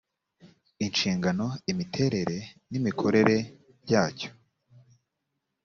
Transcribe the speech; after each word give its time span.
inshingano 0.85 1.45
imiterere 1.71 2.37
n 2.69 2.71
imikorere 2.79 3.35
byacyo 3.83 4.29